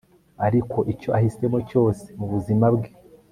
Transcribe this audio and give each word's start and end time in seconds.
ariko 0.45 0.77
icyo 0.93 1.09
ahisemo 1.17 1.59
cyose 1.69 2.05
mubuzima 2.19 2.65
bwe 2.75 2.89